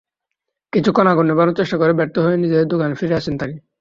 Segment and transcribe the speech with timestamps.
[0.73, 3.55] কিছুক্ষণ আগুন নেভানোর চেষ্টা করে ব্যর্থ হয়ে নিজের দোকানে ফিরে আসেন তিনি।